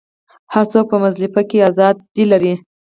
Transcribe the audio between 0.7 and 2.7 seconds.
څوک په مزدلفه کې ازادي لري.